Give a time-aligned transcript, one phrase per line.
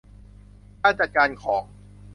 [0.81, 1.63] การจัดการของ